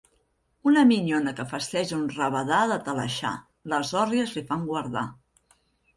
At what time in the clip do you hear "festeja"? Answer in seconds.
1.51-1.95